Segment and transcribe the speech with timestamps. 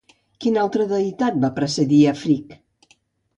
[0.45, 2.57] Quina altra deïtat va precedir a Frigg?